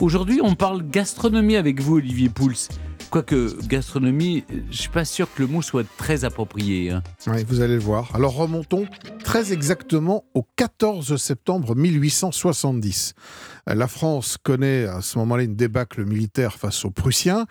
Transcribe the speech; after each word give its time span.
Aujourd'hui, 0.00 0.40
on 0.42 0.54
parle 0.54 0.88
gastronomie 0.88 1.56
avec 1.56 1.80
vous, 1.80 1.96
Olivier 1.96 2.28
Pouls. 2.28 2.68
Quoique 3.10 3.56
gastronomie, 3.66 4.44
je 4.70 4.76
suis 4.82 4.90
pas 4.90 5.04
sûr 5.04 5.32
que 5.32 5.42
le 5.42 5.48
mot 5.48 5.62
soit 5.62 5.86
très 5.96 6.24
approprié. 6.24 6.90
hein. 6.90 7.02
Oui, 7.26 7.42
vous 7.48 7.62
allez 7.62 7.74
le 7.74 7.80
voir. 7.80 8.14
Alors 8.14 8.34
remontons 8.34 8.86
très 9.24 9.52
exactement 9.52 10.24
au 10.34 10.44
14 10.56 11.16
septembre 11.16 11.74
1870. 11.74 13.14
La 13.66 13.88
France 13.88 14.36
connaît 14.36 14.84
à 14.84 15.00
ce 15.00 15.18
moment-là 15.18 15.42
une 15.44 15.56
débâcle 15.56 16.04
militaire 16.04 16.54
face 16.54 16.84
aux 16.84 16.90
Prussiens. 16.90 17.46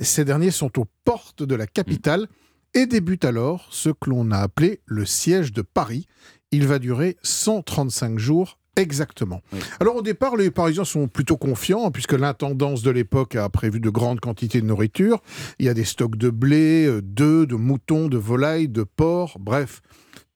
Ces 0.00 0.24
derniers 0.24 0.50
sont 0.50 0.78
aux 0.78 0.86
portes 1.04 1.42
de 1.42 1.54
la 1.54 1.66
capitale 1.66 2.28
et 2.74 2.86
débute 2.86 3.24
alors 3.24 3.66
ce 3.70 3.88
que 3.88 4.10
l'on 4.10 4.30
a 4.30 4.38
appelé 4.38 4.82
le 4.84 5.06
siège 5.06 5.52
de 5.52 5.62
Paris. 5.62 6.06
Il 6.52 6.66
va 6.66 6.78
durer 6.78 7.16
135 7.22 8.18
jours 8.18 8.58
exactement. 8.78 9.42
Oui. 9.52 9.60
Alors 9.80 9.96
au 9.96 10.02
départ, 10.02 10.36
les 10.36 10.50
Parisiens 10.50 10.84
sont 10.84 11.08
plutôt 11.08 11.36
confiants 11.36 11.90
puisque 11.90 12.12
l'intendance 12.12 12.82
de 12.82 12.90
l'époque 12.90 13.36
a 13.36 13.48
prévu 13.48 13.80
de 13.80 13.90
grandes 13.90 14.20
quantités 14.20 14.60
de 14.60 14.66
nourriture. 14.66 15.20
Il 15.58 15.66
y 15.66 15.68
a 15.68 15.74
des 15.74 15.84
stocks 15.84 16.16
de 16.16 16.30
blé, 16.30 16.86
euh, 16.86 17.02
d'œufs, 17.02 17.46
de 17.46 17.56
moutons, 17.56 18.08
de 18.08 18.18
volailles, 18.18 18.68
de 18.68 18.84
porcs, 18.84 19.38
bref, 19.38 19.82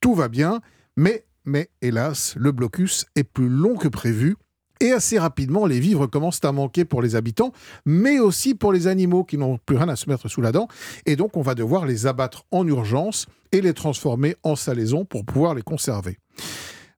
tout 0.00 0.14
va 0.14 0.28
bien. 0.28 0.60
Mais, 0.96 1.24
mais 1.44 1.70
hélas, 1.80 2.34
le 2.36 2.52
blocus 2.52 3.06
est 3.16 3.24
plus 3.24 3.48
long 3.48 3.76
que 3.76 3.88
prévu. 3.88 4.36
Et 4.80 4.90
assez 4.90 5.16
rapidement, 5.16 5.64
les 5.64 5.78
vivres 5.78 6.08
commencent 6.08 6.44
à 6.44 6.50
manquer 6.50 6.84
pour 6.84 7.02
les 7.02 7.14
habitants, 7.14 7.52
mais 7.86 8.18
aussi 8.18 8.56
pour 8.56 8.72
les 8.72 8.88
animaux 8.88 9.22
qui 9.22 9.38
n'ont 9.38 9.58
plus 9.64 9.76
rien 9.76 9.88
à 9.88 9.94
se 9.94 10.10
mettre 10.10 10.28
sous 10.28 10.40
la 10.40 10.50
dent. 10.50 10.66
Et 11.06 11.14
donc, 11.14 11.36
on 11.36 11.42
va 11.42 11.54
devoir 11.54 11.86
les 11.86 12.08
abattre 12.08 12.46
en 12.50 12.66
urgence 12.66 13.26
et 13.52 13.60
les 13.60 13.74
transformer 13.74 14.34
en 14.42 14.56
salaison 14.56 15.04
pour 15.04 15.24
pouvoir 15.24 15.54
les 15.54 15.62
conserver. 15.62 16.18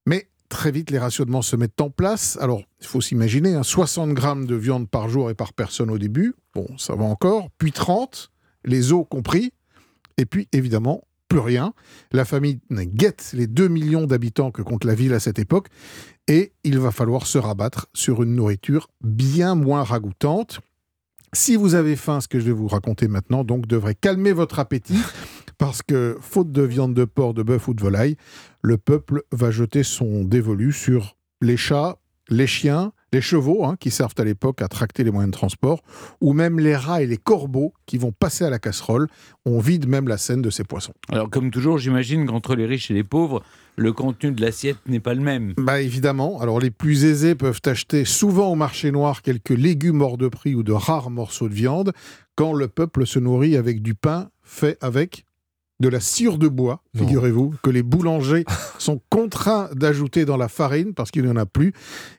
Mais 0.06 0.28
très 0.48 0.70
vite, 0.70 0.90
les 0.90 0.98
rationnements 0.98 1.42
se 1.42 1.56
mettent 1.56 1.80
en 1.80 1.90
place. 1.90 2.38
Alors, 2.40 2.62
il 2.80 2.86
faut 2.86 3.00
s'imaginer, 3.00 3.54
hein, 3.54 3.62
60 3.62 4.12
grammes 4.12 4.46
de 4.46 4.54
viande 4.54 4.88
par 4.88 5.08
jour 5.08 5.30
et 5.30 5.34
par 5.34 5.52
personne 5.52 5.90
au 5.90 5.98
début. 5.98 6.34
Bon, 6.54 6.66
ça 6.78 6.94
va 6.94 7.04
encore. 7.04 7.48
Puis 7.58 7.72
30, 7.72 8.30
les 8.64 8.92
os 8.92 9.04
compris. 9.08 9.52
Et 10.16 10.26
puis, 10.26 10.48
évidemment, 10.52 11.02
plus 11.28 11.40
rien. 11.40 11.74
La 12.12 12.24
famine 12.24 12.60
guette 12.70 13.30
les 13.34 13.46
2 13.46 13.68
millions 13.68 14.06
d'habitants 14.06 14.50
que 14.50 14.62
compte 14.62 14.84
la 14.84 14.94
ville 14.94 15.14
à 15.14 15.20
cette 15.20 15.38
époque. 15.38 15.68
Et 16.28 16.52
il 16.62 16.78
va 16.78 16.90
falloir 16.90 17.26
se 17.26 17.38
rabattre 17.38 17.88
sur 17.94 18.22
une 18.22 18.34
nourriture 18.34 18.88
bien 19.02 19.54
moins 19.54 19.82
ragoûtante. 19.82 20.60
Si 21.32 21.56
vous 21.56 21.74
avez 21.74 21.96
faim, 21.96 22.20
ce 22.20 22.28
que 22.28 22.38
je 22.38 22.44
vais 22.44 22.52
vous 22.52 22.68
raconter 22.68 23.08
maintenant, 23.08 23.42
donc, 23.42 23.66
devrait 23.66 23.96
calmer 23.96 24.32
votre 24.32 24.60
appétit. 24.60 25.00
Parce 25.58 25.82
que, 25.82 26.16
faute 26.20 26.52
de 26.52 26.62
viande 26.62 26.94
de 26.94 27.04
porc, 27.04 27.34
de 27.34 27.42
bœuf 27.42 27.68
ou 27.68 27.74
de 27.74 27.82
volaille, 27.82 28.16
le 28.62 28.78
peuple 28.78 29.22
va 29.32 29.50
jeter 29.50 29.82
son 29.82 30.24
dévolu 30.24 30.72
sur 30.72 31.16
les 31.40 31.56
chats, 31.56 31.98
les 32.28 32.46
chiens, 32.46 32.92
les 33.12 33.20
chevaux, 33.20 33.64
hein, 33.64 33.76
qui 33.78 33.90
servent 33.90 34.14
à 34.18 34.24
l'époque 34.24 34.60
à 34.62 34.68
tracter 34.68 35.04
les 35.04 35.10
moyens 35.10 35.30
de 35.30 35.36
transport, 35.36 35.82
ou 36.20 36.32
même 36.32 36.58
les 36.58 36.74
rats 36.74 37.02
et 37.02 37.06
les 37.06 37.16
corbeaux 37.16 37.72
qui 37.86 37.98
vont 37.98 38.12
passer 38.12 38.44
à 38.44 38.50
la 38.50 38.58
casserole. 38.58 39.08
On 39.44 39.58
vide 39.58 39.86
même 39.86 40.08
la 40.08 40.18
scène 40.18 40.42
de 40.42 40.50
ces 40.50 40.64
poissons. 40.64 40.94
Alors, 41.10 41.30
comme 41.30 41.50
toujours, 41.50 41.78
j'imagine 41.78 42.26
qu'entre 42.26 42.56
les 42.56 42.66
riches 42.66 42.90
et 42.90 42.94
les 42.94 43.04
pauvres, 43.04 43.42
le 43.76 43.92
contenu 43.92 44.32
de 44.32 44.40
l'assiette 44.40 44.78
n'est 44.86 45.00
pas 45.00 45.14
le 45.14 45.20
même. 45.20 45.54
Bah 45.56 45.80
évidemment, 45.80 46.40
alors 46.40 46.60
les 46.60 46.70
plus 46.70 47.04
aisés 47.04 47.34
peuvent 47.34 47.60
acheter 47.64 48.04
souvent 48.04 48.48
au 48.50 48.54
marché 48.54 48.90
noir 48.90 49.22
quelques 49.22 49.50
légumes 49.50 50.00
hors 50.00 50.16
de 50.16 50.28
prix 50.28 50.54
ou 50.54 50.62
de 50.62 50.72
rares 50.72 51.10
morceaux 51.10 51.48
de 51.48 51.54
viande, 51.54 51.92
quand 52.36 52.52
le 52.52 52.68
peuple 52.68 53.06
se 53.06 53.18
nourrit 53.18 53.56
avec 53.56 53.82
du 53.82 53.94
pain 53.94 54.30
fait 54.42 54.76
avec 54.80 55.24
de 55.80 55.88
la 55.88 56.00
cire 56.00 56.38
de 56.38 56.48
bois, 56.48 56.82
figurez-vous, 56.96 57.54
que 57.62 57.70
les 57.70 57.82
boulangers 57.82 58.44
sont 58.78 59.00
contraints 59.10 59.68
d'ajouter 59.74 60.24
dans 60.24 60.36
la 60.36 60.48
farine 60.48 60.94
parce 60.94 61.10
qu'il 61.10 61.24
n'y 61.24 61.30
en 61.30 61.36
a 61.36 61.46
plus. 61.46 61.72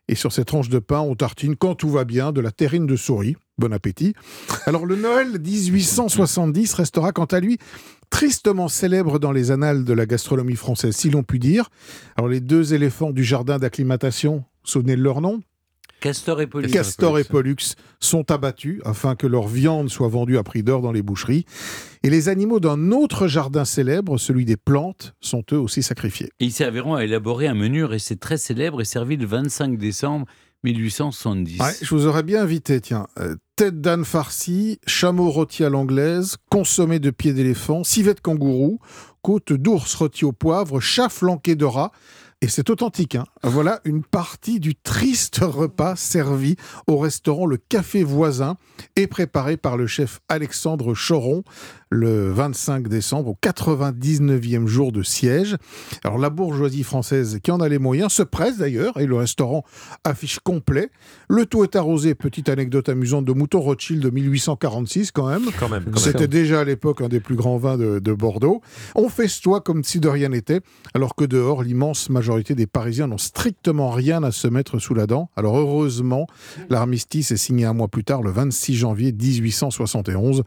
Et 0.07 0.15
sur 0.15 0.31
ces 0.31 0.45
tranches 0.45 0.69
de 0.69 0.79
pain, 0.79 0.99
on 0.99 1.15
tartine, 1.15 1.55
quand 1.55 1.75
tout 1.75 1.89
va 1.89 2.03
bien, 2.03 2.31
de 2.31 2.41
la 2.41 2.51
terrine 2.51 2.85
de 2.85 2.95
souris. 2.95 3.37
Bon 3.57 3.71
appétit. 3.71 4.13
Alors 4.65 4.85
le 4.85 4.97
Noël 4.97 5.39
1870 5.39 6.73
restera 6.73 7.13
quant 7.13 7.25
à 7.25 7.39
lui 7.39 7.57
tristement 8.09 8.67
célèbre 8.67 9.17
dans 9.17 9.31
les 9.31 9.51
annales 9.51 9.85
de 9.85 9.93
la 9.93 10.05
gastronomie 10.05 10.57
française, 10.57 10.95
si 10.95 11.09
l'on 11.09 11.23
peut 11.23 11.39
dire. 11.39 11.69
Alors 12.17 12.29
les 12.29 12.41
deux 12.41 12.73
éléphants 12.73 13.11
du 13.11 13.23
jardin 13.23 13.57
d'acclimatation, 13.57 14.43
souvenez 14.63 14.97
de 14.97 15.01
leur 15.01 15.21
nom 15.21 15.41
Castor 16.05 16.39
et 16.39 16.45
Pollux. 16.45 16.69
Castor 16.69 17.17
et 17.17 17.23
Pollux 17.23 17.75
sont 17.99 18.29
abattus 18.29 18.79
afin 18.85 19.15
que 19.15 19.25
leur 19.25 19.47
viande 19.47 19.89
soit 19.89 20.07
vendue 20.07 20.37
à 20.37 20.43
prix 20.43 20.61
d'or 20.61 20.83
dans 20.83 20.91
les 20.91 21.01
boucheries. 21.01 21.45
Et 22.03 22.11
les 22.11 22.29
animaux 22.29 22.59
d'un 22.59 22.91
autre 22.91 23.27
jardin 23.27 23.65
célèbre, 23.65 24.19
celui 24.19 24.45
des 24.45 24.55
plantes, 24.55 25.15
sont 25.19 25.43
eux 25.51 25.57
aussi 25.57 25.81
sacrifiés. 25.81 26.29
Et 26.39 26.45
ils 26.45 26.51
serviront 26.51 26.93
à 26.93 27.03
élaborer 27.03 27.47
un 27.47 27.55
menu 27.55 27.83
resté 27.83 28.17
très 28.17 28.37
célèbre 28.37 28.81
et 28.81 28.85
servi 28.85 29.17
le 29.17 29.25
25 29.25 29.79
décembre 29.79 30.27
1870. 30.63 31.59
Ouais, 31.59 31.73
je 31.81 31.95
vous 31.95 32.05
aurais 32.05 32.21
bien 32.21 32.43
invité, 32.43 32.81
tiens. 32.81 33.07
Euh, 33.19 33.35
tête 33.55 33.81
d'âne 33.81 34.05
farcie, 34.05 34.79
chameau 34.85 35.31
rôti 35.31 35.63
à 35.63 35.69
l'anglaise, 35.69 36.37
consommé 36.51 36.99
de 36.99 37.09
pieds 37.09 37.33
d'éléphant, 37.33 37.83
civette 37.83 38.21
kangourou, 38.21 38.79
côte 39.23 39.53
d'ours 39.53 39.95
rôti 39.95 40.23
au 40.23 40.33
poivre, 40.33 40.79
chat 40.79 41.09
flanqué 41.09 41.55
de 41.55 41.65
rat. 41.65 41.91
Et 42.41 42.47
c'est 42.49 42.69
authentique. 42.69 43.15
Hein. 43.15 43.23
Voilà 43.43 43.79
une 43.85 44.03
partie 44.03 44.59
du 44.59 44.75
triste 44.75 45.39
repas 45.41 45.95
servi 45.95 46.57
au 46.85 46.97
restaurant 46.97 47.45
Le 47.45 47.57
Café 47.57 48.03
Voisin 48.03 48.57
et 48.97 49.07
préparé 49.07 49.55
par 49.55 49.77
le 49.77 49.87
chef 49.87 50.19
Alexandre 50.27 50.93
Choron 50.93 51.43
le 51.89 52.29
25 52.31 52.89
décembre, 52.89 53.29
au 53.29 53.37
99e 53.41 54.67
jour 54.67 54.91
de 54.91 55.01
siège. 55.01 55.55
Alors 56.03 56.17
la 56.17 56.29
bourgeoisie 56.29 56.83
française, 56.83 57.39
qui 57.41 57.51
en 57.51 57.61
a 57.61 57.69
les 57.69 57.77
moyens, 57.79 58.11
se 58.11 58.23
presse 58.23 58.57
d'ailleurs, 58.57 58.99
et 58.99 59.05
le 59.05 59.15
restaurant 59.15 59.63
affiche 60.03 60.39
complet. 60.39 60.89
Le 61.29 61.45
tout 61.45 61.63
est 61.63 61.77
arrosé, 61.77 62.15
petite 62.15 62.49
anecdote 62.49 62.89
amusante, 62.89 63.23
de 63.23 63.31
Mouton 63.31 63.61
Rothschild 63.61 64.01
de 64.01 64.09
1846 64.09 65.11
quand 65.11 65.29
même. 65.29 65.45
Quand 65.57 65.69
même. 65.69 65.85
quand 65.85 65.99
C'était 65.99 66.19
même. 66.21 66.27
déjà 66.27 66.61
à 66.61 66.63
l'époque 66.65 67.01
un 67.01 67.07
des 67.07 67.21
plus 67.21 67.35
grands 67.35 67.57
vins 67.57 67.77
de, 67.77 67.99
de 67.99 68.13
Bordeaux. 68.13 68.61
On 68.95 69.07
festoie 69.07 69.61
comme 69.61 69.85
si 69.85 70.01
de 70.01 70.09
rien 70.09 70.29
n'était, 70.29 70.59
alors 70.93 71.15
que 71.15 71.23
dehors, 71.23 71.63
l'immense 71.63 72.09
majorité 72.09 72.24
des 72.55 72.67
Parisiens 72.67 73.07
n'ont 73.07 73.17
strictement 73.17 73.91
rien 73.91 74.23
à 74.23 74.31
se 74.31 74.47
mettre 74.47 74.79
sous 74.79 74.93
la 74.93 75.07
dent. 75.07 75.29
Alors 75.35 75.57
heureusement, 75.57 76.27
l'armistice 76.69 77.31
est 77.31 77.37
signé 77.37 77.65
un 77.65 77.73
mois 77.73 77.87
plus 77.87 78.03
tard, 78.03 78.21
le 78.21 78.31
26 78.31 78.75
janvier 78.75 79.11
1871, 79.11 80.43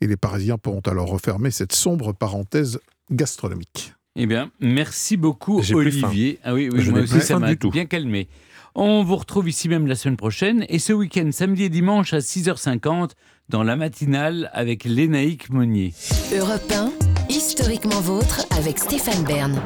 et 0.00 0.06
les 0.06 0.16
Parisiens 0.16 0.58
pourront 0.58 0.80
alors 0.80 1.08
refermer 1.08 1.50
cette 1.50 1.72
sombre 1.72 2.12
parenthèse 2.12 2.80
gastronomique. 3.10 3.94
Eh 4.16 4.26
bien, 4.26 4.50
merci 4.60 5.16
beaucoup, 5.16 5.62
Olivier. 5.72 6.38
Ah 6.44 6.54
oui, 6.54 6.68
oui 6.72 6.82
Je 6.82 6.90
moi 6.90 7.00
n'ai 7.00 7.04
aussi, 7.04 7.14
plus 7.14 7.22
ça 7.22 7.38
m'a 7.38 7.54
bien 7.54 7.86
calmé. 7.86 8.28
On 8.74 9.04
vous 9.04 9.16
retrouve 9.16 9.48
ici 9.48 9.68
même 9.68 9.86
la 9.86 9.94
semaine 9.94 10.16
prochaine 10.16 10.64
et 10.68 10.78
ce 10.78 10.92
week-end, 10.92 11.28
samedi 11.30 11.64
et 11.64 11.68
dimanche 11.68 12.12
à 12.14 12.18
6h50 12.18 13.10
dans 13.48 13.62
la 13.62 13.76
matinale 13.76 14.50
avec 14.54 14.84
Lénaïque 14.84 15.50
Monnier. 15.50 15.92
Europe 16.34 16.72
1, 16.72 16.92
historiquement 17.28 18.00
vôtre 18.00 18.46
avec 18.50 18.78
Stéphane 18.78 19.24
Bern. 19.24 19.60